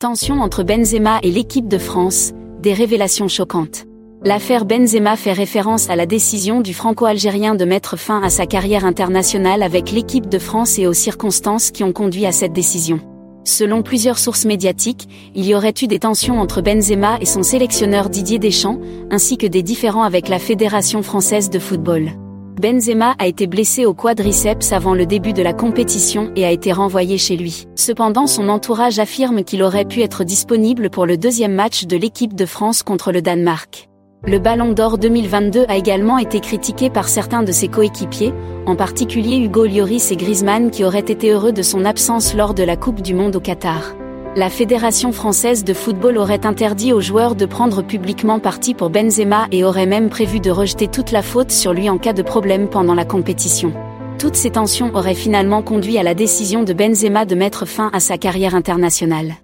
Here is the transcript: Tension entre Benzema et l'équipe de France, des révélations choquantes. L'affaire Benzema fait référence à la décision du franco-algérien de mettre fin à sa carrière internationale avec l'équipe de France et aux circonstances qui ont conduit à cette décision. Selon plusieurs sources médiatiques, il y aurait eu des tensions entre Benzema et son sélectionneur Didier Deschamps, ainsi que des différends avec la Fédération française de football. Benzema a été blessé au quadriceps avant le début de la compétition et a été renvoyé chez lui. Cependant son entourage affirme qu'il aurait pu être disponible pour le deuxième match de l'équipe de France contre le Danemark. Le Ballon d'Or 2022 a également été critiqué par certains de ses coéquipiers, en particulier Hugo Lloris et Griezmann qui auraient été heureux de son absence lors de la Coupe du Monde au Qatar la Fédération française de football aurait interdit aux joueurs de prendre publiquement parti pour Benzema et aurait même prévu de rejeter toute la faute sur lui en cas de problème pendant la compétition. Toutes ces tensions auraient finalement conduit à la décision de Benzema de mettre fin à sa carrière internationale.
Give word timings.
Tension 0.00 0.40
entre 0.40 0.62
Benzema 0.62 1.18
et 1.22 1.30
l'équipe 1.30 1.68
de 1.68 1.76
France, 1.76 2.32
des 2.62 2.72
révélations 2.72 3.28
choquantes. 3.28 3.84
L'affaire 4.24 4.64
Benzema 4.64 5.14
fait 5.14 5.34
référence 5.34 5.90
à 5.90 5.96
la 5.96 6.06
décision 6.06 6.62
du 6.62 6.72
franco-algérien 6.72 7.54
de 7.54 7.66
mettre 7.66 7.98
fin 7.98 8.22
à 8.22 8.30
sa 8.30 8.46
carrière 8.46 8.86
internationale 8.86 9.62
avec 9.62 9.92
l'équipe 9.92 10.26
de 10.26 10.38
France 10.38 10.78
et 10.78 10.86
aux 10.86 10.94
circonstances 10.94 11.70
qui 11.70 11.84
ont 11.84 11.92
conduit 11.92 12.24
à 12.24 12.32
cette 12.32 12.54
décision. 12.54 13.00
Selon 13.44 13.82
plusieurs 13.82 14.18
sources 14.18 14.46
médiatiques, 14.46 15.06
il 15.34 15.44
y 15.44 15.54
aurait 15.54 15.74
eu 15.82 15.86
des 15.86 15.98
tensions 15.98 16.40
entre 16.40 16.62
Benzema 16.62 17.18
et 17.20 17.26
son 17.26 17.42
sélectionneur 17.42 18.08
Didier 18.08 18.38
Deschamps, 18.38 18.80
ainsi 19.10 19.36
que 19.36 19.46
des 19.46 19.62
différends 19.62 20.04
avec 20.04 20.30
la 20.30 20.38
Fédération 20.38 21.02
française 21.02 21.50
de 21.50 21.58
football. 21.58 22.12
Benzema 22.60 23.14
a 23.18 23.26
été 23.26 23.46
blessé 23.46 23.86
au 23.86 23.94
quadriceps 23.94 24.74
avant 24.74 24.92
le 24.92 25.06
début 25.06 25.32
de 25.32 25.42
la 25.42 25.54
compétition 25.54 26.30
et 26.36 26.44
a 26.44 26.50
été 26.50 26.72
renvoyé 26.72 27.16
chez 27.16 27.38
lui. 27.38 27.66
Cependant 27.74 28.26
son 28.26 28.50
entourage 28.50 28.98
affirme 28.98 29.44
qu'il 29.44 29.62
aurait 29.62 29.86
pu 29.86 30.02
être 30.02 30.24
disponible 30.24 30.90
pour 30.90 31.06
le 31.06 31.16
deuxième 31.16 31.54
match 31.54 31.86
de 31.86 31.96
l'équipe 31.96 32.34
de 32.34 32.44
France 32.44 32.82
contre 32.82 33.12
le 33.12 33.22
Danemark. 33.22 33.88
Le 34.26 34.38
Ballon 34.38 34.72
d'Or 34.72 34.98
2022 34.98 35.64
a 35.68 35.76
également 35.78 36.18
été 36.18 36.40
critiqué 36.40 36.90
par 36.90 37.08
certains 37.08 37.42
de 37.42 37.52
ses 37.52 37.68
coéquipiers, 37.68 38.34
en 38.66 38.76
particulier 38.76 39.38
Hugo 39.38 39.64
Lloris 39.64 40.12
et 40.12 40.16
Griezmann 40.16 40.70
qui 40.70 40.84
auraient 40.84 40.98
été 40.98 41.30
heureux 41.30 41.52
de 41.52 41.62
son 41.62 41.86
absence 41.86 42.34
lors 42.34 42.52
de 42.52 42.62
la 42.62 42.76
Coupe 42.76 43.00
du 43.00 43.14
Monde 43.14 43.36
au 43.36 43.40
Qatar 43.40 43.94
la 44.36 44.48
Fédération 44.48 45.10
française 45.10 45.64
de 45.64 45.74
football 45.74 46.16
aurait 46.16 46.46
interdit 46.46 46.92
aux 46.92 47.00
joueurs 47.00 47.34
de 47.34 47.46
prendre 47.46 47.82
publiquement 47.82 48.38
parti 48.38 48.74
pour 48.74 48.90
Benzema 48.90 49.48
et 49.50 49.64
aurait 49.64 49.86
même 49.86 50.08
prévu 50.08 50.38
de 50.38 50.50
rejeter 50.50 50.86
toute 50.86 51.10
la 51.10 51.22
faute 51.22 51.50
sur 51.50 51.72
lui 51.72 51.90
en 51.90 51.98
cas 51.98 52.12
de 52.12 52.22
problème 52.22 52.68
pendant 52.68 52.94
la 52.94 53.04
compétition. 53.04 53.72
Toutes 54.18 54.36
ces 54.36 54.50
tensions 54.50 54.94
auraient 54.94 55.14
finalement 55.14 55.62
conduit 55.62 55.98
à 55.98 56.02
la 56.02 56.14
décision 56.14 56.62
de 56.62 56.72
Benzema 56.72 57.24
de 57.24 57.34
mettre 57.34 57.66
fin 57.66 57.90
à 57.92 57.98
sa 57.98 58.18
carrière 58.18 58.54
internationale. 58.54 59.34